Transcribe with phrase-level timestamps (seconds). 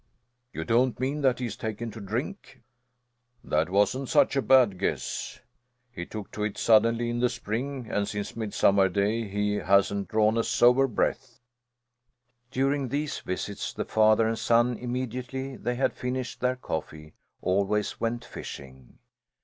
[0.51, 2.63] "You don't mean that he has taken to drink?"
[3.43, 5.41] "That wasn't such a bad guess!
[5.91, 10.39] He took to it suddenly in the spring, and since Midsummer Day he hasn't drawn
[10.39, 11.39] a sober breath."
[12.49, 18.25] During these visits the father and son immediately they had finished their coffee always went
[18.25, 18.97] fishing.